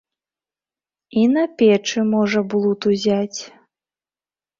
[1.23, 3.39] І на печы можа блуд узяць.